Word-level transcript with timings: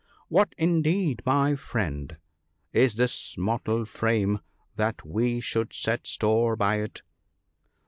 What, 0.29 0.55
indeed, 0.57 1.21
my 1.27 1.53
friend, 1.55 2.17
is 2.73 2.95
this 2.95 3.37
mortal 3.37 3.85
frame, 3.85 4.39
that 4.75 5.05
we 5.05 5.39
should 5.41 5.73
set 5.73 6.07
store 6.07 6.55
by 6.55 6.77
it 6.77 7.03